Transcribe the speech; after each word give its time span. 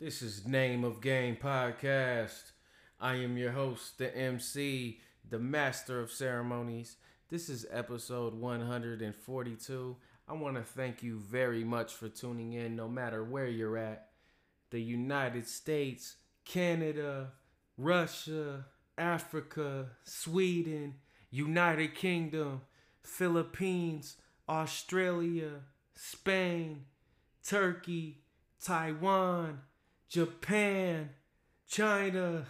This 0.00 0.22
is 0.22 0.46
Name 0.46 0.84
of 0.84 1.00
Game 1.00 1.36
Podcast. 1.36 2.52
I 3.00 3.16
am 3.16 3.36
your 3.36 3.50
host, 3.50 3.98
the 3.98 4.16
MC, 4.16 5.00
the 5.28 5.40
Master 5.40 6.00
of 6.00 6.12
Ceremonies. 6.12 6.98
This 7.28 7.48
is 7.48 7.66
episode 7.68 8.32
142. 8.32 9.96
I 10.28 10.32
want 10.34 10.54
to 10.54 10.62
thank 10.62 11.02
you 11.02 11.18
very 11.18 11.64
much 11.64 11.94
for 11.94 12.08
tuning 12.08 12.52
in, 12.52 12.76
no 12.76 12.88
matter 12.88 13.24
where 13.24 13.48
you're 13.48 13.76
at. 13.76 14.10
The 14.70 14.80
United 14.80 15.48
States, 15.48 16.14
Canada, 16.44 17.32
Russia, 17.76 18.66
Africa, 18.96 19.86
Sweden, 20.04 20.94
United 21.28 21.96
Kingdom, 21.96 22.60
Philippines, 23.02 24.16
Australia, 24.48 25.54
Spain, 25.96 26.84
Turkey, 27.42 28.22
Taiwan, 28.62 29.58
Japan, 30.08 31.10
China, 31.68 32.46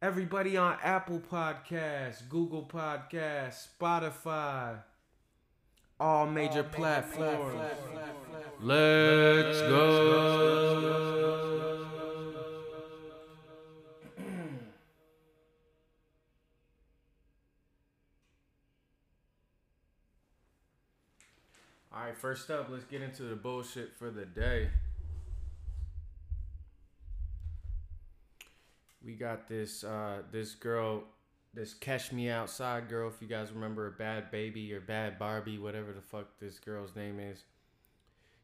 everybody 0.00 0.56
on 0.56 0.78
Apple 0.82 1.20
Podcasts, 1.20 2.26
Google 2.30 2.64
Podcasts, 2.64 3.68
Spotify, 3.78 4.78
all 5.98 6.26
major 6.26 6.62
platforms. 6.62 7.60
Let's 8.58 9.60
go. 9.60 10.60
All 21.92 22.06
right, 22.06 22.16
first 22.16 22.50
up, 22.50 22.68
let's 22.70 22.84
get 22.84 23.02
into 23.02 23.24
the 23.24 23.36
bullshit 23.36 23.90
for 23.98 24.10
the 24.10 24.24
day. 24.24 24.70
We 29.10 29.16
got 29.16 29.48
this 29.48 29.82
uh 29.82 30.22
this 30.30 30.54
girl, 30.54 31.02
this 31.52 31.74
Catch 31.74 32.12
Me 32.12 32.30
Outside 32.30 32.88
girl, 32.88 33.08
if 33.08 33.20
you 33.20 33.26
guys 33.26 33.50
remember 33.50 33.92
Bhad 33.98 34.30
Bhabie 34.32 34.72
or 34.72 34.80
Bad 34.80 35.18
Barbie, 35.18 35.58
whatever 35.58 35.92
the 35.92 36.00
fuck 36.00 36.38
this 36.38 36.60
girl's 36.60 36.94
name 36.94 37.18
is. 37.18 37.42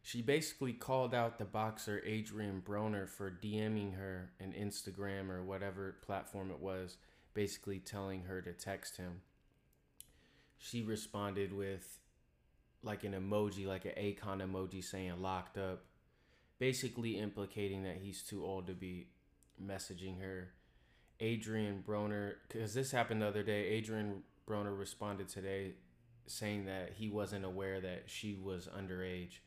She 0.03 0.22
basically 0.22 0.72
called 0.72 1.14
out 1.14 1.39
the 1.39 1.44
boxer 1.44 2.03
Adrien 2.05 2.64
Broner 2.67 3.09
for 3.09 3.31
DMing 3.31 3.94
her 3.94 4.33
an 4.41 4.55
Instagram 4.61 5.31
or 5.31 5.44
whatever 5.44 5.98
platform 6.05 6.50
it 6.50 6.59
was, 6.59 6.97
basically 7.33 7.78
telling 7.78 8.25
her 8.25 8.42
to 8.42 8.53
text 8.53 8.97
him. 8.97 9.20
She 10.59 10.83
responded 10.83 11.53
with 11.53 12.00
like 12.83 13.05
an 13.05 13.12
emoji, 13.12 13.67
like 13.67 13.84
an 13.84 13.92
Akon 13.92 14.42
emoji 14.42 14.83
saying 14.83 15.22
locked 15.22 15.59
up, 15.59 15.84
basically 16.59 17.20
implicating 17.20 17.84
that 17.84 17.98
he's 18.03 18.25
too 18.25 18.44
old 18.44 18.67
to 18.67 18.72
be 18.72 19.06
messaging 19.64 20.20
her. 20.20 20.50
Adrien 21.20 21.82
Broner, 21.86 22.34
because 22.46 22.74
this 22.74 22.90
happened 22.90 23.22
the 23.22 23.26
other 23.26 23.42
day, 23.42 23.78
Adrien 23.78 24.22
Broner 24.48 24.78
responded 24.78 25.28
today 25.28 25.74
saying 26.26 26.66
that 26.66 26.92
he 26.96 27.08
wasn't 27.08 27.44
aware 27.44 27.80
that 27.80 28.04
she 28.06 28.34
was 28.34 28.68
underage. 28.68 29.38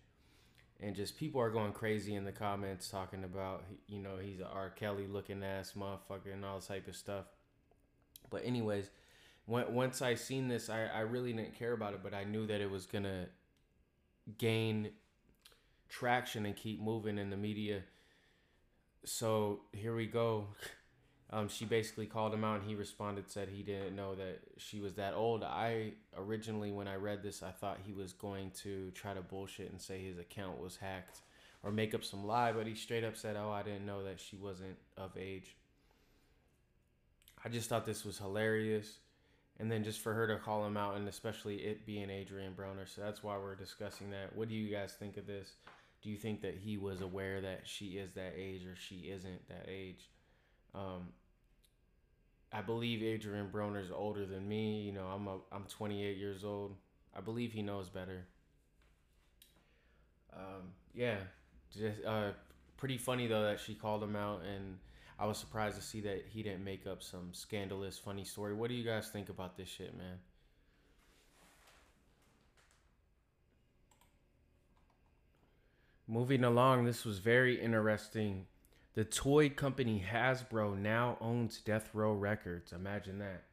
And 0.82 0.96
just 0.96 1.18
people 1.18 1.42
are 1.42 1.50
going 1.50 1.74
crazy 1.74 2.16
in 2.16 2.24
the 2.24 2.32
comments 2.32 2.90
talking 2.90 3.24
about, 3.24 3.66
you 3.88 4.00
know, 4.00 4.18
he's 4.22 4.40
a 4.40 4.48
R. 4.48 4.70
Kelly 4.70 5.08
looking 5.08 5.44
ass 5.44 5.74
motherfucker 5.78 6.34
and 6.34 6.46
all 6.46 6.62
type 6.62 6.88
of 6.88 6.96
stuff. 6.96 7.26
But, 8.30 8.46
anyways, 8.46 8.90
when, 9.46 9.74
once 9.74 10.02
I 10.02 10.16
seen 10.16 10.48
this, 10.48 10.70
I, 10.70 10.86
I 10.86 11.00
really 11.02 11.34
didn't 11.34 11.58
care 11.58 11.74
about 11.74 11.94
it, 11.94 12.00
but 12.02 12.14
I 12.14 12.24
knew 12.24 12.48
that 12.48 12.62
it 12.62 12.72
was 12.72 12.86
gonna 12.86 13.26
gain 14.38 14.92
traction 15.90 16.46
and 16.46 16.56
keep 16.56 16.80
moving 16.80 17.18
in 17.18 17.30
the 17.30 17.38
media. 17.38 17.82
So 19.06 19.62
here 19.72 19.96
we 19.96 20.06
go. 20.06 20.48
Um, 21.32 21.48
she 21.48 21.66
basically 21.66 22.08
called 22.08 22.34
him 22.34 22.44
out, 22.44 22.62
and 22.62 22.68
he 22.68 22.76
responded, 22.76 23.30
said 23.30 23.50
he 23.50 23.62
didn't 23.62 23.96
know 23.96 24.16
that 24.16 24.40
she 24.58 24.80
was 24.80 24.96
that 24.96 25.14
old. 25.14 25.44
I 25.44 25.94
originally, 26.18 26.72
when 26.72 26.88
I 26.88 26.96
read 26.96 27.22
this, 27.22 27.44
I 27.44 27.52
thought 27.52 27.80
he 27.86 27.94
was 27.94 28.14
going 28.14 28.52
to 28.64 28.90
try 28.92 29.14
to 29.14 29.22
bullshit 29.22 29.72
and 29.72 29.80
say 29.80 30.04
his 30.04 30.18
account 30.18 30.60
was 30.60 30.78
hacked 30.78 31.22
or 31.62 31.72
make 31.72 31.94
up 31.94 32.04
some 32.04 32.26
lie, 32.26 32.52
but 32.52 32.66
he 32.66 32.74
straight 32.74 33.04
up 33.04 33.16
said, 33.16 33.36
"Oh, 33.38 33.52
I 33.52 33.62
didn't 33.62 33.86
know 33.86 34.04
that 34.06 34.20
she 34.20 34.38
wasn't 34.38 34.78
of 34.98 35.12
age." 35.18 35.56
I 37.46 37.50
just 37.50 37.70
thought 37.70 37.86
this 37.86 38.04
was 38.04 38.18
hilarious 38.18 38.98
and 39.60 39.72
then 39.72 39.84
just 39.84 40.00
for 40.00 40.14
her 40.14 40.26
to 40.28 40.38
call 40.38 40.66
him 40.66 40.78
out 40.78 40.96
and 40.96 41.08
especially 41.08 41.58
it 41.58 41.86
being 41.86 42.10
Adrien 42.10 42.54
Broner. 42.54 42.88
So 42.88 43.02
that's 43.02 43.24
why 43.24 43.38
we're 43.38 43.56
discussing 43.56 44.10
that. 44.12 44.36
What 44.36 44.50
do 44.50 44.56
you 44.56 44.74
guys 44.74 44.94
think 44.94 45.18
of 45.18 45.28
this? 45.28 45.52
Do 46.02 46.10
you 46.10 46.18
think 46.18 46.42
that 46.42 46.56
he 46.56 46.78
was 46.78 47.02
aware 47.02 47.42
that 47.42 47.62
she 47.66 47.98
is 47.98 48.14
that 48.14 48.34
age 48.38 48.66
or 48.66 48.76
she 48.76 49.12
isn't 49.12 49.48
that 49.50 49.66
age? 49.68 50.10
Um, 50.74 51.10
I 52.52 52.62
believe 52.62 53.02
Adrien 53.02 53.50
Broner 53.50 53.84
is 53.84 53.92
older 53.92 54.26
than 54.26 54.48
me. 54.48 54.82
You 54.82 54.94
know, 54.94 55.06
I'm 55.08 55.28
a 55.28 55.38
I'm 55.52 55.66
28 55.66 56.18
years 56.18 56.44
old. 56.44 56.76
I 57.16 57.22
believe 57.22 57.52
he 57.52 57.62
knows 57.62 57.90
better. 57.90 58.28
Um, 60.34 60.72
yeah, 60.94 61.18
just 61.78 62.04
uh, 62.06 62.32
pretty 62.78 62.98
funny 62.98 63.28
though 63.28 63.44
that 63.44 63.60
she 63.60 63.76
called 63.76 64.02
him 64.02 64.16
out 64.16 64.42
and 64.44 64.78
I 65.20 65.26
was 65.26 65.38
surprised 65.38 65.76
to 65.76 65.82
see 65.82 66.00
that 66.02 66.26
he 66.30 66.44
didn't 66.44 66.64
make 66.64 66.88
up 66.88 67.04
some 67.04 67.34
scandalous, 67.34 67.98
funny 67.98 68.24
story. 68.24 68.54
What 68.54 68.70
do 68.70 68.76
you 68.76 68.86
guys 68.86 69.10
think 69.10 69.28
about 69.28 69.58
this 69.58 69.68
shit, 69.68 69.96
man? 69.98 70.20
Moving 76.10 76.44
along, 76.44 76.86
this 76.86 77.06
was 77.06 77.20
very 77.20 77.62
interesting. 77.62 78.48
The 78.96 79.06
toy 79.06 79.50
company 79.50 80.04
Hasbro 80.12 80.76
now 80.76 81.18
owns 81.22 81.60
Death 81.60 81.92
Row 81.94 82.14
Records. 82.14 82.74
Imagine 82.74 83.20
that. 83.20 83.44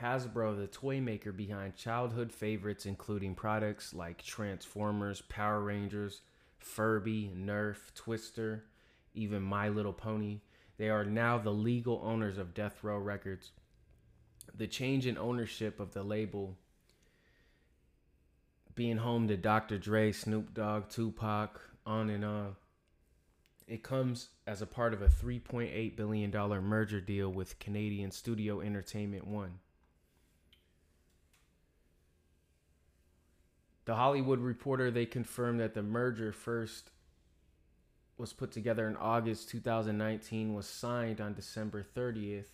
Hasbro, 0.00 0.56
the 0.56 0.66
toy 0.66 1.00
maker 1.00 1.32
behind 1.32 1.76
childhood 1.76 2.32
favorites, 2.32 2.84
including 2.84 3.34
products 3.34 3.94
like 3.94 4.22
Transformers, 4.22 5.22
Power 5.22 5.60
Rangers, 5.60 6.20
Furby, 6.58 7.32
Nerf, 7.34 7.94
Twister, 7.94 8.66
even 9.14 9.42
My 9.42 9.70
Little 9.70 9.94
Pony 9.94 10.40
they 10.80 10.88
are 10.88 11.04
now 11.04 11.36
the 11.36 11.52
legal 11.52 12.00
owners 12.02 12.38
of 12.38 12.54
Death 12.54 12.82
Row 12.82 12.96
Records. 12.96 13.50
The 14.56 14.66
change 14.66 15.06
in 15.06 15.18
ownership 15.18 15.78
of 15.78 15.92
the 15.92 16.02
label 16.02 16.56
being 18.74 18.96
home 18.96 19.28
to 19.28 19.36
Dr. 19.36 19.76
Dre, 19.76 20.10
Snoop 20.10 20.54
Dogg, 20.54 20.88
Tupac, 20.88 21.60
on 21.86 22.10
and 22.10 22.24
on. 22.24 22.56
It 23.66 23.82
comes 23.82 24.30
as 24.46 24.62
a 24.62 24.66
part 24.66 24.92
of 24.92 25.02
a 25.02 25.08
$3.8 25.08 25.96
billion 25.96 26.30
merger 26.62 27.00
deal 27.00 27.30
with 27.30 27.58
Canadian 27.58 28.10
Studio 28.10 28.60
Entertainment 28.60 29.26
One. 29.26 29.60
The 33.84 33.94
Hollywood 33.94 34.40
Reporter 34.40 34.90
they 34.90 35.06
confirmed 35.06 35.60
that 35.60 35.74
the 35.74 35.82
merger 35.82 36.32
first 36.32 36.90
was 38.18 38.32
put 38.32 38.52
together 38.52 38.86
in 38.86 38.96
August 38.96 39.48
2019 39.48 40.54
was 40.54 40.66
signed 40.66 41.20
on 41.20 41.34
December 41.34 41.84
30th. 41.96 42.46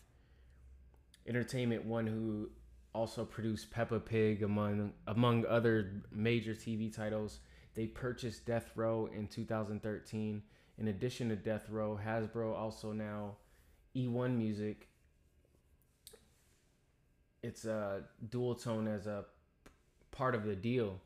Entertainment 1.26 1.84
One, 1.84 2.06
who 2.06 2.50
also 2.94 3.24
produced 3.24 3.70
Peppa 3.70 4.00
Pig 4.00 4.42
among 4.42 4.92
among 5.06 5.44
other 5.44 6.02
major 6.12 6.54
TV 6.54 6.94
titles, 6.94 7.40
they 7.76 7.86
purchased 7.86 8.46
Death 8.46 8.70
Row 8.74 9.08
in 9.14 9.28
2013. 9.28 10.42
In 10.78 10.88
addition 10.88 11.28
to 11.28 11.36
Death 11.36 11.68
Row, 11.68 12.00
Hasbro 12.04 12.56
also 12.56 12.92
now 12.92 13.36
E1 13.94 14.36
Music. 14.36 14.88
It's 17.42 17.66
a 17.66 18.02
Dualtone 18.28 18.92
as 18.92 19.06
a 19.06 19.26
part 20.10 20.34
of 20.34 20.44
the 20.44 20.56
deal. 20.56 21.00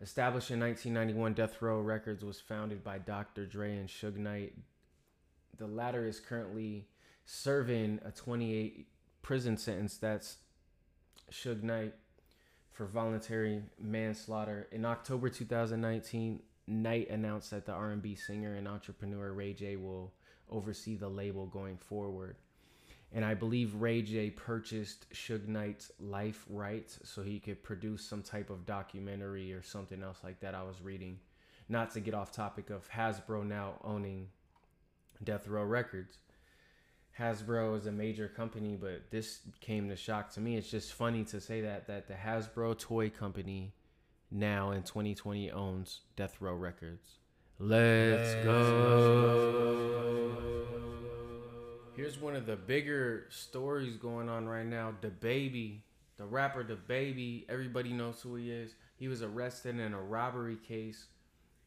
Established 0.00 0.50
in 0.50 0.60
1991, 0.60 1.34
Death 1.34 1.60
Row 1.60 1.80
Records 1.80 2.24
was 2.24 2.40
founded 2.40 2.82
by 2.82 2.98
Dr. 2.98 3.44
Dre 3.44 3.76
and 3.76 3.88
Suge 3.88 4.16
Knight. 4.16 4.54
The 5.58 5.66
latter 5.66 6.06
is 6.06 6.18
currently 6.18 6.88
serving 7.24 8.00
a 8.04 8.10
28 8.10 8.88
prison 9.22 9.56
sentence. 9.56 9.96
That's 9.96 10.38
Suge 11.30 11.62
Knight 11.62 11.94
for 12.82 12.88
voluntary 12.88 13.62
manslaughter. 13.80 14.66
In 14.72 14.84
October 14.84 15.28
2019, 15.28 16.40
Knight 16.66 17.10
announced 17.10 17.52
that 17.52 17.64
the 17.64 17.72
R&B 17.72 18.16
singer 18.16 18.54
and 18.54 18.66
entrepreneur 18.66 19.32
Ray 19.32 19.52
J 19.52 19.76
will 19.76 20.12
oversee 20.50 20.96
the 20.96 21.08
label 21.08 21.46
going 21.46 21.76
forward 21.76 22.36
and 23.14 23.24
I 23.24 23.34
believe 23.34 23.74
Ray 23.74 24.02
J 24.02 24.30
purchased 24.30 25.06
Suge 25.12 25.46
Knight's 25.46 25.92
life 26.00 26.44
rights 26.48 26.98
so 27.04 27.22
he 27.22 27.38
could 27.38 27.62
produce 27.62 28.04
some 28.04 28.22
type 28.22 28.48
of 28.48 28.64
documentary 28.64 29.52
or 29.52 29.62
something 29.62 30.02
else 30.02 30.18
like 30.24 30.40
that. 30.40 30.54
I 30.54 30.62
was 30.62 30.80
reading, 30.82 31.18
not 31.68 31.90
to 31.92 32.00
get 32.00 32.14
off 32.14 32.32
topic 32.32 32.70
of 32.70 32.88
Hasbro 32.90 33.46
now 33.46 33.74
owning 33.84 34.28
Death 35.22 35.46
Row 35.46 35.64
Records. 35.64 36.18
Hasbro 37.18 37.78
is 37.78 37.86
a 37.86 37.92
major 37.92 38.28
company, 38.28 38.76
but 38.80 39.10
this 39.10 39.40
came 39.60 39.88
to 39.90 39.96
shock 39.96 40.32
to 40.32 40.40
me. 40.40 40.56
It's 40.56 40.70
just 40.70 40.94
funny 40.94 41.24
to 41.24 41.40
say 41.40 41.60
that 41.60 41.86
that 41.86 42.08
the 42.08 42.14
Hasbro 42.14 42.78
toy 42.78 43.10
company 43.10 43.74
now 44.30 44.70
in 44.70 44.82
2020 44.82 45.50
owns 45.50 46.00
Death 46.16 46.40
Row 46.40 46.54
Records. 46.54 47.18
Let's, 47.58 48.34
go. 48.44 50.36
Here's 51.94 52.16
go. 52.16 52.28
of 52.28 52.46
the 52.46 52.56
bigger 52.56 53.26
stories 53.28 53.96
going 53.96 54.28
on 54.28 54.48
right 54.48 54.66
now. 54.66 54.94
DaBaby, 55.02 55.80
the 56.16 56.24
rapper, 56.24 56.64
DaBaby. 56.64 57.44
Everybody 57.48 57.92
knows 57.92 58.22
who 58.22 58.36
he 58.36 58.50
is. 58.50 58.74
He 58.96 59.08
was 59.08 59.22
arrested 59.22 59.78
in 59.78 59.92
a 59.92 60.00
robbery 60.00 60.56
case. 60.56 61.06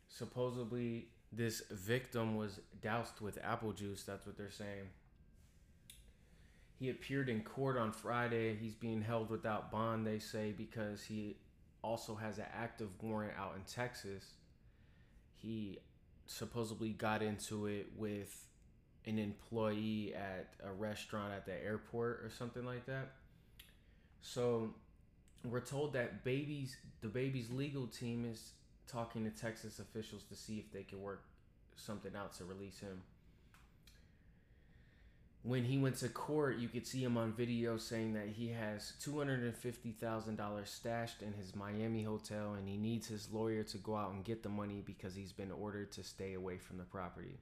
Supposedly, 0.07 1.09
this 1.31 1.61
victim 1.69 2.35
was 2.35 2.59
doused 2.81 3.21
with 3.21 3.37
apple 3.43 3.73
juice. 3.73 4.03
That's 4.03 4.25
what 4.25 4.37
they're 4.37 4.49
saying. 4.49 4.87
He 6.79 6.89
appeared 6.89 7.29
in 7.29 7.41
court 7.41 7.77
on 7.77 7.91
Friday. 7.91 8.55
He's 8.55 8.75
being 8.75 9.01
held 9.01 9.29
without 9.29 9.71
bond, 9.71 10.05
they 10.05 10.19
say, 10.19 10.51
because 10.51 11.03
he 11.03 11.37
also 11.81 12.15
has 12.15 12.37
an 12.37 12.45
active 12.53 12.89
warrant 13.01 13.33
out 13.37 13.53
in 13.55 13.61
Texas. 13.63 14.23
He 15.35 15.79
supposedly 16.25 16.89
got 16.89 17.21
into 17.21 17.67
it 17.67 17.87
with 17.95 18.47
an 19.05 19.19
employee 19.19 20.13
at 20.15 20.53
a 20.67 20.73
restaurant 20.73 21.33
at 21.33 21.45
the 21.45 21.53
airport 21.63 22.21
or 22.23 22.29
something 22.29 22.65
like 22.65 22.85
that. 22.87 23.11
So 24.21 24.73
we're 25.43 25.59
told 25.59 25.93
that 25.93 26.23
baby's 26.23 26.75
DaBaby's 27.03 27.51
legal 27.51 27.87
team 27.87 28.25
is 28.29 28.53
talking 28.87 29.23
to 29.23 29.29
Texas 29.29 29.79
officials 29.79 30.23
to 30.23 30.35
see 30.35 30.57
if 30.57 30.71
they 30.71 30.83
can 30.83 31.01
work 31.01 31.23
something 31.75 32.11
out 32.15 32.33
to 32.37 32.45
release 32.45 32.79
him. 32.79 33.01
When 35.45 35.63
he 35.63 35.77
went 35.77 35.97
to 35.97 36.09
court, 36.09 36.57
you 36.57 36.67
could 36.67 36.87
see 36.87 37.03
him 37.03 37.17
on 37.17 37.31
video 37.31 37.77
saying 37.77 38.13
that 38.13 38.29
he 38.29 38.47
has 38.47 38.93
$250,000 39.05 40.67
stashed 40.67 41.21
in 41.21 41.33
his 41.33 41.55
Miami 41.55 42.01
hotel 42.01 42.55
and 42.55 42.67
he 42.67 42.77
needs 42.77 43.07
his 43.07 43.31
lawyer 43.31 43.61
to 43.61 43.77
go 43.77 43.95
out 43.95 44.11
and 44.13 44.25
get 44.25 44.41
the 44.41 44.49
money 44.49 44.81
because 44.83 45.13
he's 45.13 45.33
been 45.33 45.51
ordered 45.51 45.91
to 45.91 46.03
stay 46.03 46.33
away 46.33 46.57
from 46.57 46.79
the 46.79 46.83
property. 46.83 47.37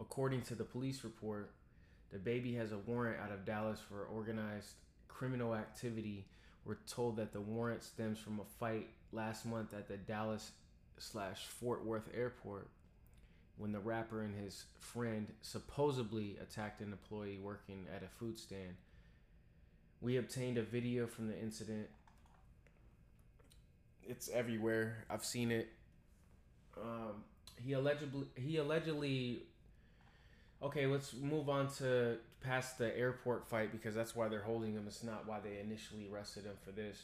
According 0.00 0.42
to 0.42 0.54
the 0.54 0.62
police 0.62 1.02
report, 1.02 1.50
DaBaby 2.14 2.56
has 2.56 2.70
a 2.70 2.78
warrant 2.78 3.18
out 3.20 3.32
of 3.32 3.44
Dallas 3.44 3.80
for 3.80 4.04
organized 4.04 4.74
criminal 5.08 5.56
activity. 5.56 6.24
We're 6.64 6.76
told 6.86 7.16
that 7.16 7.32
the 7.32 7.40
warrant 7.40 7.82
stems 7.82 8.20
from 8.20 8.38
a 8.38 8.44
fight 8.60 8.86
last 9.10 9.44
month 9.44 9.74
at 9.74 9.88
the 9.88 9.96
Dallas 9.96 10.52
slash 10.98 11.46
Fort 11.46 11.84
Worth 11.84 12.08
airport 12.16 12.68
when 13.58 13.72
the 13.72 13.80
rapper 13.80 14.22
and 14.22 14.34
his 14.34 14.64
friend 14.78 15.26
supposedly 15.42 16.36
attacked 16.40 16.80
an 16.80 16.92
employee 16.92 17.38
working 17.42 17.86
at 17.94 18.02
a 18.02 18.08
food 18.08 18.38
stand. 18.38 18.76
We 20.00 20.16
obtained 20.16 20.58
a 20.58 20.62
video 20.62 21.06
from 21.06 21.26
the 21.26 21.38
incident. 21.38 21.88
It's 24.06 24.30
everywhere. 24.30 25.04
I've 25.10 25.24
seen 25.24 25.50
it. 25.50 25.68
Um, 26.80 27.24
he 27.64 27.72
allegedly 27.72 28.26
he 28.36 28.56
allegedly 28.56 29.42
okay 30.62 30.86
let's 30.86 31.14
move 31.14 31.48
on 31.48 31.68
to 31.68 32.16
past 32.40 32.78
the 32.78 32.96
airport 32.96 33.48
fight 33.48 33.72
because 33.72 33.94
that's 33.94 34.14
why 34.14 34.28
they're 34.28 34.42
holding 34.42 34.74
him 34.74 34.84
it's 34.86 35.02
not 35.02 35.26
why 35.26 35.38
they 35.40 35.58
initially 35.60 36.08
arrested 36.12 36.44
him 36.44 36.54
for 36.64 36.70
this 36.70 37.02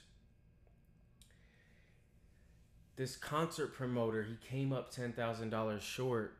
this 2.97 3.17
concert 3.17 3.75
promoter 3.75 4.23
he 4.23 4.37
came 4.49 4.73
up 4.73 4.95
$10000 4.95 5.81
short 5.81 6.37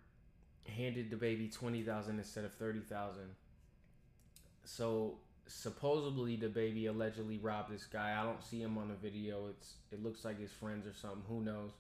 handed 0.69 1.11
DaBaby 1.11 1.53
20000 1.53 2.19
instead 2.19 2.45
of 2.45 2.55
30000 2.55 3.37
so 4.65 5.19
supposedly 5.47 6.37
DaBaby 6.37 6.89
allegedly 6.89 7.39
robbed 7.39 7.73
this 7.73 7.85
guy. 7.85 8.17
I 8.19 8.25
don't 8.25 8.43
see 8.43 8.61
him 8.61 8.79
on 8.79 8.89
the 8.89 8.95
video. 8.95 9.47
It's 9.49 9.75
it 9.93 10.03
looks 10.03 10.25
like 10.25 10.41
his 10.41 10.53
friends 10.53 10.87
or 10.87 10.95
something. 10.95 11.23
Who 11.29 11.41
knows? 11.41 11.73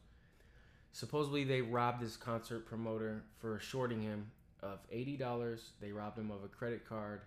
Supposedly 0.92 1.44
they 1.44 1.60
robbed 1.60 2.02
this 2.02 2.16
concert 2.16 2.66
promoter 2.66 3.25
for 3.38 3.58
shorting 3.58 4.02
him 4.02 4.31
of 4.62 4.78
$80 4.90 5.60
they 5.81 5.92
robbed 5.92 6.19
him 6.19 6.31
of 6.31 6.44
a 6.44 6.48
credit 6.48 6.88
card. 6.88 7.22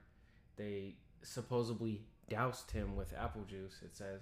They 0.56 0.96
supposedly 1.22 2.02
doused 2.30 2.72
him 2.72 2.96
with 2.96 3.14
apple 3.18 3.44
juice 3.48 3.80
it 3.84 3.96
says. 3.96 4.22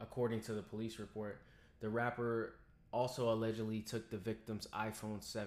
According 0.00 0.40
to 0.42 0.52
the 0.52 0.62
police 0.62 0.98
report. 0.98 1.42
The 1.80 1.88
rapper 1.88 2.54
also 2.92 3.32
allegedly 3.32 3.80
took 3.80 4.10
the 4.10 4.16
victim's 4.16 4.66
iPhone 4.68 5.22
7. 5.22 5.46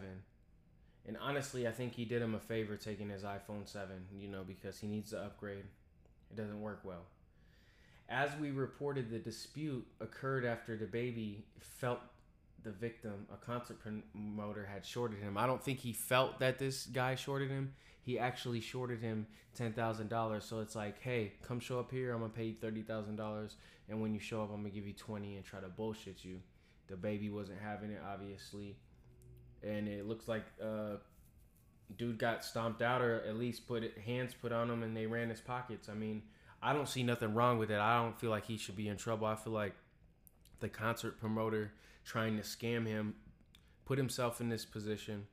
And 1.06 1.18
honestly, 1.22 1.68
I 1.68 1.72
think 1.72 1.94
he 1.94 2.06
did 2.06 2.22
him 2.22 2.36
a 2.36 2.40
favor 2.40 2.78
taking 2.78 3.10
his 3.10 3.24
iPhone 3.24 3.68
7, 3.68 3.90
you 4.18 4.30
know, 4.30 4.44
because 4.44 4.80
he 4.80 4.88
needs 4.88 5.10
to 5.12 5.20
upgrade. 5.20 5.66
It 6.32 6.38
doesn't 6.38 6.62
work 6.62 6.82
well. 6.84 7.06
As 8.10 8.30
we 8.40 8.52
reported, 8.52 9.10
the 9.10 9.20
dispute 9.20 9.86
occurred 10.00 10.46
after 10.46 10.78
DaBaby 10.78 11.44
felt 11.60 12.00
the 12.64 12.72
victim, 12.72 13.28
a 13.34 13.46
concert 13.46 13.78
promoter, 13.80 14.66
had 14.66 14.86
shorted 14.86 15.20
him. 15.20 15.38
I 15.38 15.46
don't 15.46 15.62
think 15.62 15.80
he 15.80 15.92
felt 15.92 16.40
that 16.40 16.60
this 16.60 16.86
guy 16.86 17.16
shorted 17.16 17.50
him. 17.50 17.74
He 18.02 18.18
actually 18.18 18.62
shorted 18.62 19.02
him 19.02 19.28
$10,000. 19.58 20.42
So 20.44 20.60
it's 20.60 20.76
like, 20.76 21.02
hey, 21.02 21.34
come 21.46 21.60
show 21.60 21.80
up 21.80 21.92
here. 21.92 22.14
I'm 22.14 22.20
going 22.20 22.32
to 22.32 22.38
pay 22.38 22.46
you 22.46 22.56
$30,000 22.56 23.54
and 23.90 24.02
when 24.02 24.14
you 24.14 24.20
show 24.20 24.42
up, 24.42 24.50
I'm 24.50 24.58
gonna 24.58 24.70
give 24.70 24.88
you 24.88 24.94
20 24.94 25.36
and 25.36 25.46
try 25.46 25.60
to 25.60 25.68
bullshit 25.68 26.24
you. 26.24 26.40
DaBaby 26.92 27.32
wasn't 27.32 27.60
having 27.62 27.92
it, 27.92 28.02
obviously, 28.06 28.76
and 29.62 29.88
it 29.88 30.08
looks 30.08 30.28
like 30.28 30.44
uh, 30.62 30.98
dude 31.98 32.18
got 32.18 32.44
stomped 32.44 32.82
out 32.82 33.02
or 33.02 33.24
at 33.28 33.38
least 33.38 33.68
put 33.68 33.84
it, 33.84 33.98
hands 33.98 34.34
put 34.40 34.52
on 34.52 34.70
him 34.70 34.84
and 34.84 34.96
they 34.96 35.06
ran 35.06 35.30
his 35.30 35.42
pockets. 35.42 35.90
I 35.90 35.94
mean, 35.94 36.24
I 36.62 36.74
don't 36.74 36.88
see 36.88 37.04
nothing 37.04 37.34
wrong 37.34 37.58
with 37.58 37.72
it. 37.72 37.80
I 37.80 38.02
don't 38.02 38.20
feel 38.20 38.30
like 38.30 38.46
he 38.46 38.58
should 38.58 38.76
be 38.76 38.88
in 38.88 38.98
trouble. 38.98 39.28
I 39.28 39.36
feel 39.36 39.54
like 39.54 39.76
the 40.60 40.70
concert 40.70 41.20
promoter 41.20 41.74
trying 42.06 42.38
to 42.38 42.44
scam 42.44 42.86
him 42.86 43.16
put 43.86 43.98
himself 43.98 44.40
in 44.42 44.50
this 44.50 44.66
position 44.66 45.28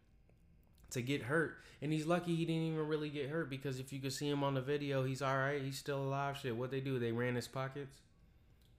to 0.91 1.03
get 1.03 1.23
hurt. 1.23 1.59
And 1.83 1.93
he's 1.93 2.07
lucky 2.07 2.35
he 2.35 2.45
didn't 2.45 2.63
even 2.63 2.87
really 2.87 3.11
get 3.11 3.31
hurt 3.31 3.49
because 3.49 3.79
if 3.79 3.93
you 3.93 4.01
could 4.01 4.13
see 4.13 4.29
him 4.29 4.45
on 4.45 4.55
the 4.55 4.61
video, 4.61 5.05
he's 5.05 5.23
all 5.23 5.37
right. 5.37 5.63
He's 5.63 5.79
still 5.79 6.03
alive. 6.03 6.37
Shit, 6.37 6.57
what 6.57 6.71
they 6.71 6.81
do? 6.81 6.99
They 6.99 7.13
ran 7.13 7.37
his 7.37 7.49
pockets 7.49 8.01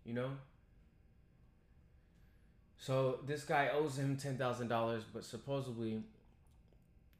you 0.05 0.13
know? 0.13 0.31
So 2.81 3.19
this 3.27 3.43
guy 3.43 3.69
owes 3.71 3.95
him 3.99 4.17
ten 4.17 4.37
thousand 4.37 4.67
dollars, 4.67 5.03
but 5.13 5.23
supposedly 5.23 6.01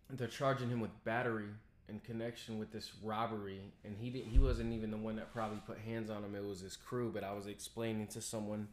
they're 0.10 0.28
charging 0.28 0.70
him 0.70 0.82
with 0.82 1.04
battery 1.04 1.50
in 1.88 2.00
connection 2.00 2.58
with 2.58 2.72
this 2.72 2.92
robbery, 3.04 3.60
and 3.86 3.96
he 3.96 4.10
did, 4.10 4.26
he 4.26 4.40
wasn't 4.40 4.74
even 4.74 4.90
the 4.90 4.98
one 4.98 5.18
that 5.18 5.32
probably 5.32 5.60
put 5.68 5.78
hands 5.78 6.10
on 6.10 6.24
him. 6.24 6.34
It 6.34 6.44
was 6.44 6.62
his 6.62 6.76
crew. 6.76 7.12
But 7.14 7.24
I 7.24 7.34
was 7.34 7.46
explaining 7.46 8.08
to 8.08 8.22
someone 8.22 8.70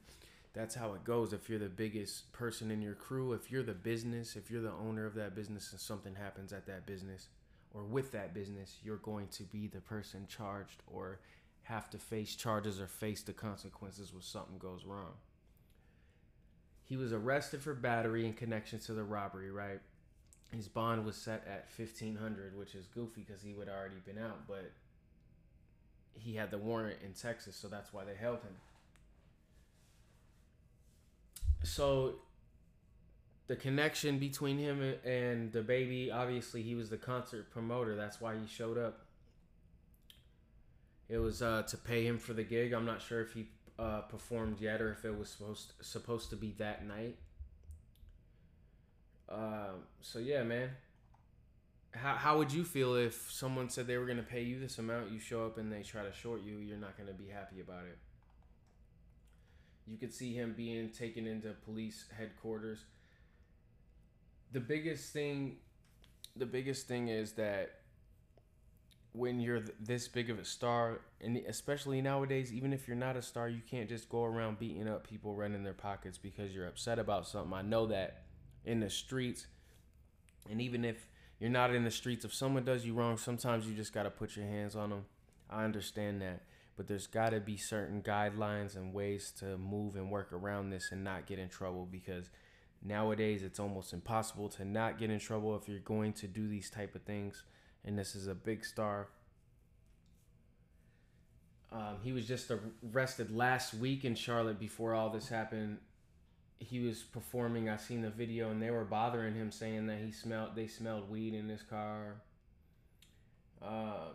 that's 0.55 0.75
how 0.75 0.94
it 0.94 1.05
goes. 1.05 1.35
If 1.35 1.50
you're 1.50 1.58
the 1.58 1.69
biggest 1.69 2.32
person 2.32 2.70
in 2.70 2.81
your 2.81 2.94
crew, 2.94 3.35
if 3.35 3.52
you're 3.52 3.62
the 3.62 3.75
business, 3.75 4.35
if 4.35 4.50
you're 4.50 4.62
the 4.62 4.73
owner 4.73 5.05
of 5.05 5.14
that 5.17 5.35
business, 5.35 5.71
and 5.73 5.80
something 5.80 6.14
happens 6.14 6.54
at 6.54 6.66
that 6.68 6.87
business 6.87 7.28
or 7.75 7.85
with 7.85 8.12
that 8.12 8.33
business, 8.33 8.78
you're 8.83 8.97
going 8.97 9.28
to 9.28 9.42
be 9.42 9.66
the 9.66 9.83
person 9.83 10.26
charged 10.26 10.83
or 10.87 11.21
have 11.64 11.90
to 11.90 11.99
face 11.99 12.35
charges 12.35 12.80
or 12.80 12.87
face 12.87 13.21
the 13.21 13.35
consequences 13.35 14.11
when 14.11 14.23
something 14.23 14.57
goes 14.57 14.87
wrong. 14.87 15.12
He 16.88 16.97
was 16.97 17.12
arrested 17.12 17.62
for 17.62 17.75
battery 17.75 18.26
in 18.26 18.33
connection 18.33 18.78
to 18.80 18.95
the 18.95 19.04
robbery, 19.04 19.50
right? 19.50 19.80
His 20.50 20.68
bond 20.68 21.04
was 21.04 21.16
set 21.16 21.47
at 21.47 21.66
1500 21.76 22.57
which 22.59 22.75
is 22.75 22.87
goofy 22.87 23.25
because 23.26 23.42
he 23.42 23.52
would 23.52 23.68
already 23.68 24.00
been 24.07 24.18
out, 24.18 24.47
but 24.49 24.73
he 26.14 26.35
had 26.35 26.50
the 26.50 26.59
warrant 26.59 26.97
in 27.04 27.12
Texas, 27.12 27.54
so 27.54 27.68
that's 27.68 27.92
why 27.92 28.04
they 28.04 28.14
held 28.14 28.38
him. 28.38 28.57
So 31.62 32.14
the 33.47 33.57
connection 33.57 34.18
between 34.18 34.59
him 34.59 34.80
and 35.04 35.52
DaBaby, 35.52 36.12
obviously 36.12 36.62
he 36.62 36.75
was 36.75 36.88
the 36.88 36.97
concert 36.97 37.50
promoter. 37.50 37.97
That's 37.97 38.21
why 38.21 38.35
he 38.35 38.47
showed 38.47 38.78
up 38.78 39.04
it 41.09 41.18
was 41.18 41.40
uh, 41.40 41.62
to 41.62 41.76
pay 41.76 42.07
him 42.07 42.18
for 42.18 42.35
the 42.35 42.45
gig. 42.45 42.73
I'm 42.73 42.85
not 42.85 43.00
sure 43.00 43.21
if 43.21 43.33
he 43.33 43.49
uh, 43.78 44.02
performed 44.02 44.61
yet 44.61 44.80
or 44.80 44.92
if 44.92 45.04
it 45.04 45.16
was 45.16 45.28
supposed 45.30 45.73
supposed 45.80 46.30
to 46.30 46.37
be 46.37 46.54
that 46.58 46.87
night. 46.87 47.16
Uh, 49.28 49.73
so 50.00 50.18
yeah, 50.18 50.42
man. 50.42 50.70
How 51.94 52.14
how 52.14 52.38
would 52.38 52.52
you 52.52 52.64
feel 52.64 52.94
if 52.97 53.30
someone 53.30 53.68
said 53.68 53.87
they 53.87 53.97
were 53.99 54.06
gonna 54.06 54.23
pay 54.23 54.42
you 54.42 54.58
this 54.61 54.78
amount, 54.78 55.11
you 55.11 55.18
show 55.18 55.44
up 55.47 55.58
and 55.58 55.73
they 55.73 55.82
try 55.82 56.02
to 56.02 56.12
short 56.12 56.42
you? 56.42 56.58
You're 56.58 56.78
not 56.78 56.97
gonna 56.97 57.12
be 57.12 57.28
happy 57.28 57.61
about 57.61 57.85
it. 57.85 57.99
You 59.87 59.97
could 59.97 60.12
see 60.12 60.35
him 60.35 60.54
being 60.56 60.90
taken 60.90 61.26
into 61.26 61.52
police 61.64 62.04
headquarters. 62.16 62.85
The 64.52 64.61
biggest 64.61 65.12
thing, 65.12 65.56
the 66.37 66.47
biggest 66.47 66.87
thing 66.88 67.08
is 67.08 67.32
that 67.32 67.77
when 69.12 69.41
you're 69.41 69.62
this 69.81 70.09
big 70.09 70.31
of 70.31 70.38
a 70.38 70.45
star, 70.45 71.00
and 71.21 71.37
especially 71.49 72.00
nowadays, 72.00 72.53
even 72.53 72.73
if 72.73 72.87
you're 72.87 72.97
not 72.97 73.17
a 73.17 73.23
star, 73.23 73.49
you 73.49 73.61
can't 73.69 73.88
just 73.88 74.09
go 74.09 74.25
around 74.25 74.59
beating 74.59 74.88
up 74.88 75.09
people 75.09 75.35
running 75.35 75.65
their 75.65 75.75
pockets 75.75 76.19
because 76.19 76.55
you're 76.55 76.67
upset 76.67 76.99
about 76.99 77.27
something. 77.27 77.53
I 77.53 77.62
know 77.62 77.87
that 77.87 78.23
in 78.65 78.81
the 78.81 78.91
streets, 78.91 79.47
and 80.50 80.61
even 80.61 80.85
if 80.85 81.09
you're 81.41 81.50
not 81.50 81.75
in 81.75 81.85
the 81.85 81.91
streets, 81.91 82.25
if 82.25 82.35
someone 82.35 82.65
does 82.65 82.85
you 82.85 82.95
wrong, 82.95 83.17
sometimes 83.17 83.67
you 83.67 83.75
just 83.75 83.93
got 83.93 84.05
to 84.05 84.11
put 84.11 84.37
your 84.37 84.47
hands 84.47 84.77
on 84.77 84.91
them. 84.91 85.05
I 85.50 85.65
understand 85.65 86.21
that. 86.23 86.43
But 86.77 86.87
there's 86.87 87.09
got 87.09 87.31
to 87.31 87.41
be 87.41 87.57
certain 87.57 88.03
guidelines 88.03 88.77
and 88.77 88.95
ways 88.95 89.33
to 89.41 89.59
move 89.59 89.97
and 89.97 90.12
work 90.12 90.33
around 90.33 90.71
this 90.71 90.91
and 90.93 91.03
not 91.03 91.27
get 91.27 91.41
in 91.41 91.49
trouble 91.49 91.88
because 91.91 92.31
Nowadays, 92.83 93.43
it's 93.43 93.59
almost 93.59 93.93
impossible 93.93 94.49
to 94.50 94.65
not 94.65 94.99
get 94.99 95.11
in 95.11 95.19
trouble 95.19 95.57
if 95.57 95.69
you're 95.69 95.81
going 95.81 96.12
to 96.15 96.29
do 96.29 96.49
these 96.49 96.71
type 96.71 96.95
of 96.95 97.03
things. 97.03 97.43
And 97.88 97.99
this 97.99 98.14
is 98.14 98.26
a 98.26 98.35
big 98.35 98.66
star. 98.66 99.09
Um, 101.73 101.97
he 102.02 102.12
was 102.12 102.28
just 102.28 102.52
arrested 102.92 103.35
last 103.35 103.73
week 103.73 104.04
in 104.04 104.14
Charlotte 104.14 104.61
before 104.61 104.92
all 104.92 105.09
this 105.09 105.30
happened. 105.30 105.78
He 106.59 106.80
was 106.80 107.02
performing. 107.02 107.71
I 107.71 107.78
seen 107.78 108.02
the 108.02 108.11
video, 108.11 108.50
and 108.50 108.61
they 108.61 108.71
were 108.71 108.85
bothering 108.85 109.35
him, 109.35 109.50
saying 109.50 109.87
that 109.87 110.00
he 110.04 110.12
smelled. 110.12 110.54
They 110.54 110.66
smelled 110.66 111.09
weed 111.09 111.33
in 111.33 111.49
his 111.49 111.62
car. 111.62 112.16
Uh, 113.62 114.09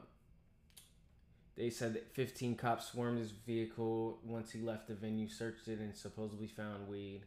they 1.58 1.72
said 1.72 1.96
that 1.96 2.14
15 2.14 2.56
cops 2.56 2.92
swarmed 2.92 3.18
his 3.18 3.32
vehicle 3.32 4.20
once 4.24 4.52
he 4.52 4.62
left 4.62 4.88
the 4.88 4.94
venue, 4.94 5.28
searched 5.28 5.68
it, 5.68 5.80
and 5.80 5.96
supposedly 5.96 6.48
found 6.48 6.88
weed 6.88 7.24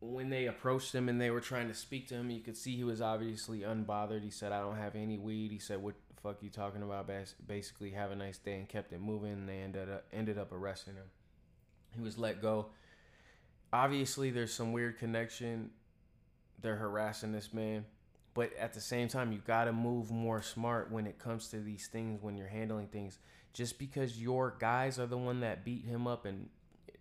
when 0.00 0.28
they 0.28 0.46
approached 0.46 0.94
him 0.94 1.08
and 1.08 1.20
they 1.20 1.30
were 1.30 1.40
trying 1.40 1.68
to 1.68 1.74
speak 1.74 2.08
to 2.08 2.14
him, 2.14 2.30
you 2.30 2.40
could 2.40 2.56
see 2.56 2.76
he 2.76 2.84
was 2.84 3.00
obviously 3.00 3.60
unbothered. 3.60 4.22
He 4.22 4.30
said, 4.30 4.52
"I 4.52 4.60
don't 4.60 4.76
have 4.76 4.94
any 4.94 5.18
weed." 5.18 5.50
He 5.50 5.58
said, 5.58 5.82
"What 5.82 5.94
the 6.08 6.20
fuck 6.20 6.42
you 6.42 6.50
talking 6.50 6.82
about?" 6.82 7.10
Basically, 7.46 7.90
have 7.90 8.10
a 8.10 8.16
nice 8.16 8.38
day 8.38 8.58
and 8.58 8.68
kept 8.68 8.92
it 8.92 9.00
moving. 9.00 9.32
And 9.32 9.48
they 9.48 9.58
ended 9.58 9.90
up 9.90 10.04
ended 10.12 10.38
up 10.38 10.52
arresting 10.52 10.94
him. 10.94 11.10
He 11.94 12.02
was 12.02 12.18
let 12.18 12.42
go. 12.42 12.70
Obviously, 13.72 14.30
there's 14.30 14.52
some 14.52 14.72
weird 14.72 14.98
connection. 14.98 15.70
They're 16.60 16.76
harassing 16.76 17.32
this 17.32 17.52
man, 17.52 17.84
but 18.34 18.52
at 18.56 18.72
the 18.72 18.80
same 18.80 19.08
time, 19.08 19.32
you 19.32 19.38
got 19.38 19.64
to 19.64 19.72
move 19.72 20.10
more 20.10 20.42
smart 20.42 20.90
when 20.90 21.06
it 21.06 21.18
comes 21.18 21.48
to 21.48 21.60
these 21.60 21.86
things. 21.86 22.22
When 22.22 22.36
you're 22.36 22.48
handling 22.48 22.88
things, 22.88 23.18
just 23.54 23.78
because 23.78 24.20
your 24.20 24.56
guys 24.58 24.98
are 24.98 25.06
the 25.06 25.18
one 25.18 25.40
that 25.40 25.64
beat 25.64 25.84
him 25.84 26.06
up 26.06 26.26
and 26.26 26.50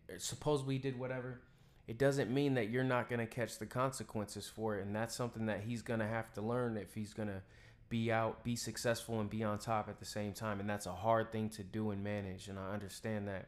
eh, 0.09 0.13
supposedly 0.17 0.77
did 0.77 0.97
whatever 0.97 1.41
it 1.87 1.97
doesn't 1.97 2.31
mean 2.31 2.55
that 2.55 2.69
you're 2.69 2.83
not 2.83 3.09
going 3.09 3.19
to 3.19 3.25
catch 3.25 3.59
the 3.59 3.65
consequences 3.65 4.47
for 4.47 4.77
it. 4.77 4.85
And 4.85 4.95
that's 4.95 5.15
something 5.15 5.45
that 5.45 5.61
he's 5.65 5.81
going 5.81 5.99
to 5.99 6.07
have 6.07 6.33
to 6.33 6.41
learn 6.41 6.77
if 6.77 6.93
he's 6.93 7.13
going 7.13 7.29
to 7.29 7.41
be 7.89 8.11
out, 8.11 8.43
be 8.43 8.55
successful, 8.55 9.19
and 9.19 9.29
be 9.29 9.43
on 9.43 9.59
top 9.59 9.87
at 9.89 9.99
the 9.99 10.05
same 10.05 10.33
time. 10.33 10.59
And 10.59 10.69
that's 10.69 10.85
a 10.85 10.93
hard 10.93 11.31
thing 11.31 11.49
to 11.49 11.63
do 11.63 11.91
and 11.91 12.03
manage. 12.03 12.47
And 12.47 12.57
I 12.57 12.73
understand 12.73 13.27
that. 13.27 13.47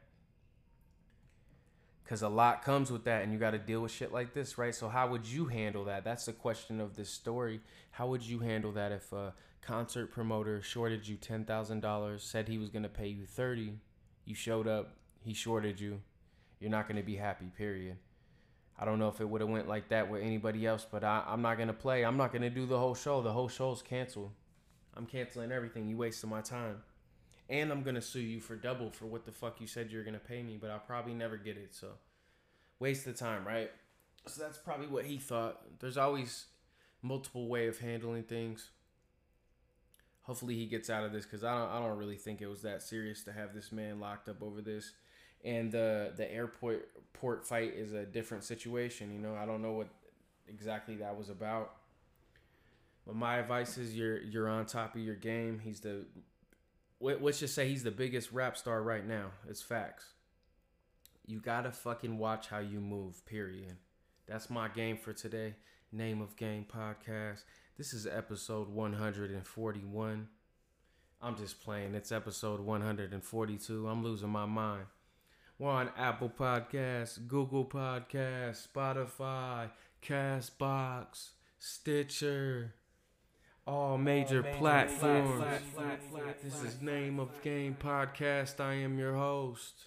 Because 2.03 2.21
a 2.21 2.29
lot 2.29 2.63
comes 2.63 2.89
with 2.89 3.03
that, 3.03 3.23
and 3.23 3.33
you 3.33 3.39
got 3.39 3.51
to 3.51 3.57
deal 3.57 3.81
with 3.81 3.91
shit 3.91 4.13
like 4.13 4.33
this, 4.33 4.57
right? 4.57 4.73
So, 4.73 4.87
how 4.87 5.09
would 5.09 5.27
you 5.27 5.47
handle 5.47 5.83
that? 5.85 6.05
That's 6.05 6.25
the 6.25 6.31
question 6.31 6.79
of 6.79 6.95
this 6.95 7.09
story. 7.09 7.59
How 7.91 8.07
would 8.07 8.23
you 8.23 8.39
handle 8.39 8.71
that 8.73 8.93
if 8.93 9.11
a 9.11 9.33
concert 9.61 10.09
promoter 10.09 10.61
shorted 10.61 11.05
you 11.05 11.17
$10,000, 11.17 12.21
said 12.21 12.47
he 12.47 12.57
was 12.57 12.69
going 12.69 12.83
to 12.83 12.89
pay 12.89 13.07
you 13.07 13.25
30 13.25 13.73
you 14.27 14.35
showed 14.35 14.67
up, 14.67 14.97
he 15.23 15.33
shorted 15.33 15.79
you, 15.79 16.01
you're 16.59 16.69
not 16.69 16.87
going 16.87 16.97
to 16.97 17.03
be 17.03 17.15
happy, 17.15 17.45
period. 17.57 17.95
I 18.79 18.85
don't 18.85 18.99
know 18.99 19.07
if 19.07 19.19
it 19.21 19.27
would 19.27 19.41
have 19.41 19.49
went 19.49 19.67
like 19.67 19.89
that 19.89 20.09
with 20.09 20.21
anybody 20.21 20.65
else, 20.65 20.85
but 20.89 21.03
I, 21.03 21.23
I'm 21.27 21.41
not 21.41 21.57
gonna 21.57 21.73
play. 21.73 22.05
I'm 22.05 22.17
not 22.17 22.31
gonna 22.31 22.49
do 22.49 22.65
the 22.65 22.77
whole 22.77 22.93
show. 22.93 23.21
The 23.21 23.31
whole 23.31 23.47
show's 23.47 23.81
canceled. 23.81 24.31
I'm 24.95 25.05
canceling 25.05 25.51
everything. 25.51 25.87
You 25.87 25.97
wasted 25.97 26.29
my 26.29 26.41
time, 26.41 26.83
and 27.49 27.71
I'm 27.71 27.81
gonna 27.81 28.01
sue 28.01 28.19
you 28.19 28.39
for 28.39 28.55
double 28.55 28.91
for 28.91 29.05
what 29.05 29.25
the 29.25 29.31
fuck 29.31 29.59
you 29.59 29.67
said 29.67 29.91
you're 29.91 30.03
gonna 30.03 30.19
pay 30.19 30.43
me, 30.43 30.57
but 30.61 30.69
I'll 30.69 30.79
probably 30.79 31.15
never 31.15 31.37
get 31.37 31.57
it. 31.57 31.73
So, 31.73 31.87
waste 32.79 33.07
of 33.07 33.17
time, 33.17 33.47
right? 33.47 33.71
So 34.27 34.43
that's 34.43 34.57
probably 34.57 34.87
what 34.87 35.05
he 35.05 35.17
thought. 35.17 35.61
There's 35.79 35.97
always 35.97 36.45
multiple 37.01 37.47
way 37.47 37.67
of 37.67 37.79
handling 37.79 38.23
things. 38.23 38.69
Hopefully 40.23 40.55
he 40.55 40.65
gets 40.65 40.89
out 40.89 41.03
of 41.03 41.13
this 41.13 41.25
because 41.25 41.43
I 41.43 41.57
don't. 41.57 41.69
I 41.69 41.79
don't 41.79 41.97
really 41.97 42.17
think 42.17 42.41
it 42.41 42.47
was 42.47 42.61
that 42.61 42.83
serious 42.83 43.23
to 43.23 43.31
have 43.31 43.55
this 43.55 43.71
man 43.71 43.99
locked 43.99 44.29
up 44.29 44.43
over 44.43 44.61
this 44.61 44.91
and 45.43 45.71
the 45.71 46.13
the 46.15 46.31
airport 46.31 46.89
port 47.13 47.45
fight 47.45 47.73
is 47.75 47.93
a 47.93 48.05
different 48.05 48.43
situation. 48.43 49.11
You 49.13 49.19
know, 49.19 49.35
I 49.35 49.45
don't 49.45 49.61
know 49.61 49.73
what 49.73 49.87
exactly 50.47 50.95
that 50.97 51.17
was 51.17 51.29
about. 51.29 51.73
But 53.05 53.15
my 53.15 53.37
advice 53.37 53.77
is 53.77 53.95
you're 53.95 54.21
you're 54.21 54.49
on 54.49 54.65
top 54.65 54.95
of 54.95 55.01
your 55.01 55.15
game. 55.15 55.59
He's 55.63 55.79
the 55.79 56.05
let's 56.99 57.39
just 57.39 57.55
say 57.55 57.67
he's 57.67 57.83
the 57.83 57.91
biggest 57.91 58.31
rap 58.31 58.57
star 58.57 58.81
right 58.81 59.05
now. 59.05 59.31
It's 59.47 59.61
facts. 59.61 60.05
You 61.25 61.39
gotta 61.39 61.71
fucking 61.71 62.17
watch 62.17 62.47
how 62.47 62.59
you 62.59 62.79
move. 62.79 63.25
Period. 63.25 63.77
That's 64.27 64.49
my 64.49 64.67
game 64.67 64.97
for 64.97 65.13
today. 65.13 65.55
Name 65.91 66.21
of 66.21 66.35
Game 66.35 66.65
podcast. 66.65 67.43
This 67.77 67.93
is 67.93 68.05
episode 68.05 68.67
141. 68.67 70.27
I'm 71.21 71.35
just 71.37 71.63
playing. 71.63 71.95
It's 71.95 72.11
episode 72.11 72.59
142. 72.59 73.87
I'm 73.87 74.03
losing 74.03 74.29
my 74.29 74.45
mind. 74.45 74.85
We're 75.59 75.71
on 75.71 75.89
Apple 75.97 76.31
Podcasts, 76.37 77.17
Google 77.27 77.65
Podcasts, 77.65 78.67
Spotify, 78.67 79.71
Castbox, 80.05 81.29
Stitcher, 81.57 82.75
all 83.65 83.97
major, 83.97 84.45
all 84.45 84.53
platforms. 84.59 85.43
this 86.43 86.61
is 86.61 86.79
Name 86.79 87.19
of 87.19 87.41
Game 87.41 87.75
Podcast. 87.83 88.59
I 88.59 88.73
am 88.75 88.99
your 88.99 89.15
host. 89.15 89.85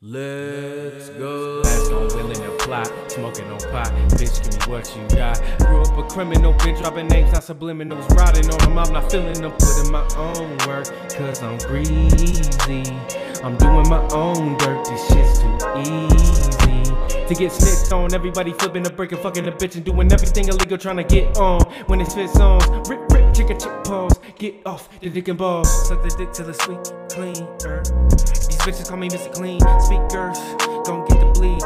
Let's 0.00 1.10
go. 1.10 1.60
Last 1.62 1.92
on 1.92 2.06
willing 2.16 2.32
to 2.32 2.56
plot, 2.64 2.90
smoking 3.08 3.44
on 3.50 3.60
pot. 3.70 3.92
Bitch, 4.12 4.42
give 4.42 4.66
me 4.66 4.74
what 4.74 4.96
you 4.96 5.14
got. 5.14 5.38
Grew 5.58 5.82
up 5.82 5.98
a 5.98 6.08
criminal, 6.08 6.54
been 6.54 6.74
dropping 6.76 7.08
names, 7.08 7.32
not 7.32 7.42
subliminals, 7.42 8.08
riding 8.16 8.50
on 8.50 8.58
them. 8.60 8.78
I'm 8.78 8.94
not 8.94 9.10
feeling 9.10 9.42
them, 9.42 9.52
putting 9.52 9.92
my 9.92 10.08
own 10.16 10.56
work, 10.66 10.86
cause 11.10 11.42
I'm 11.42 11.58
greasy. 11.58 13.19
I'm 13.42 13.56
doing 13.56 13.88
my 13.88 14.06
own 14.12 14.58
dirt, 14.58 14.84
this 14.84 15.08
shit's 15.08 15.38
too 15.38 15.56
easy. 15.78 17.26
To 17.26 17.34
get 17.34 17.52
snitched 17.52 17.92
on, 17.92 18.12
everybody 18.12 18.52
flipping 18.52 18.86
a 18.86 18.90
brick 18.90 19.12
and 19.12 19.20
fucking 19.22 19.46
a 19.48 19.52
bitch 19.52 19.76
and 19.76 19.84
doing 19.84 20.12
everything 20.12 20.48
illegal, 20.48 20.76
trying 20.76 20.96
to 20.96 21.04
get 21.04 21.38
on. 21.38 21.62
When 21.86 22.00
it 22.00 22.12
fits 22.12 22.38
on, 22.38 22.60
rip, 22.82 23.10
rip, 23.10 23.32
chicken, 23.32 23.58
chick 23.58 23.72
pause. 23.84 24.18
Get 24.36 24.56
off 24.66 24.90
the 25.00 25.08
dick 25.08 25.28
and 25.28 25.38
balls. 25.38 25.88
Suck 25.88 26.02
the 26.02 26.10
dick 26.18 26.32
till 26.32 26.50
it's 26.50 26.62
sweet, 26.64 26.82
clean. 27.08 27.48
Er. 27.64 27.82
These 28.10 28.58
bitches 28.58 28.88
call 28.88 28.98
me 28.98 29.08
Mr. 29.08 29.32
Clean. 29.32 29.60
Speakers, 29.80 30.38
gon' 30.84 31.06
get 31.06 31.20
the 31.20 31.30
bleed. 31.32 31.59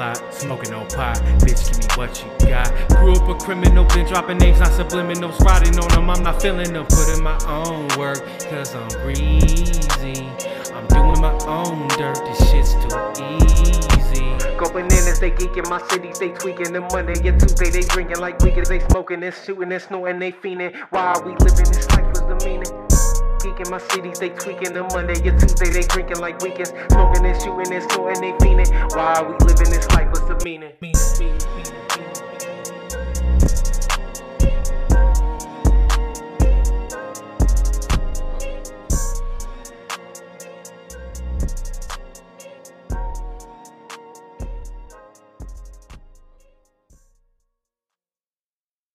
Smoking 0.00 0.72
on 0.72 0.88
pot. 0.88 1.18
Bitch, 1.40 1.68
give 1.68 1.78
me 1.78 1.86
what 1.94 2.24
you 2.24 2.48
got. 2.48 2.72
Grew 2.88 3.12
up 3.12 3.28
a 3.28 3.34
criminal, 3.34 3.84
been 3.84 4.06
dropping 4.06 4.38
names, 4.38 4.58
not 4.58 4.70
subliminals. 4.70 5.38
Riding 5.40 5.78
on 5.78 5.88
them, 5.90 6.08
I'm 6.08 6.22
not 6.22 6.40
feeling 6.40 6.72
them. 6.72 6.86
Putting 6.86 7.22
my 7.22 7.38
own 7.46 7.86
work, 7.98 8.24
cause 8.48 8.74
I'm 8.74 8.88
breezy. 9.02 10.26
I'm 10.72 10.86
doing 10.88 11.20
my 11.20 11.36
own 11.44 11.86
dirt, 11.98 12.16
this 12.24 12.50
shit's 12.50 12.72
too 12.76 12.96
easy. 13.20 14.56
Go 14.56 14.70
bananas, 14.72 15.20
they 15.20 15.32
geeking 15.32 15.68
my 15.68 15.86
cities, 15.88 16.18
they 16.18 16.30
tweaking. 16.30 16.72
The 16.72 16.80
Monday 16.80 17.28
and 17.28 17.38
Tuesday, 17.38 17.68
they 17.68 17.82
drinking 17.82 18.20
like 18.20 18.38
weekends, 18.40 18.70
they 18.70 18.80
smoking 18.80 19.22
and 19.22 19.34
shooting 19.34 19.70
and 19.70 19.82
snorting, 19.82 20.18
they 20.18 20.32
fiending. 20.32 20.74
Why 20.88 21.12
are 21.12 21.22
we 21.22 21.32
living 21.32 21.72
this 21.72 21.86
life? 21.90 22.06
What's 22.06 22.20
the 22.20 22.40
meaning? 22.46 22.89
Geeking 23.60 23.70
my 23.70 23.78
cities, 23.78 24.18
they 24.18 24.30
tweaking. 24.30 24.72
The 24.72 24.82
Monday 24.84 25.28
and 25.28 25.38
Tuesday, 25.38 25.70
they 25.70 25.82
drinking 25.82 26.20
like 26.20 26.40
weekends, 26.40 26.70
smoking 26.90 27.26
and 27.26 27.40
shooting 27.42 27.72
and 27.72 27.92
snorting, 27.92 28.20
they 28.20 28.32
fiending. 28.44 28.94
Why 28.94 29.14
are 29.14 29.24
we 29.24 29.36
living 29.46 29.70
this 29.70 29.88
life? 29.90 30.08
What's 30.08 30.20
the 30.20 30.40
meaning, 30.44 30.72
meaning, 30.80 30.96
meaning, 31.18 31.38
meaning. 31.56 31.89